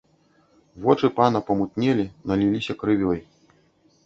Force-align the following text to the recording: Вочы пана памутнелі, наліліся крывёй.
Вочы 0.85 1.11
пана 1.19 1.41
памутнелі, 1.49 2.07
наліліся 2.33 2.79
крывёй. 2.81 3.19